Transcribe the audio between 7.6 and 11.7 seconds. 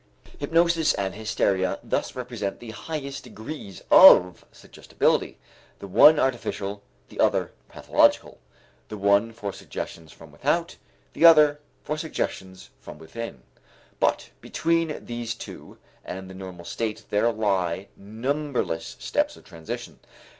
pathological; the one for suggestions from without, the other